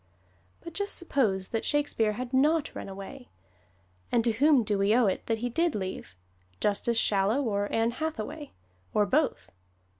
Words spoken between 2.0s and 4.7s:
had not run away! And to whom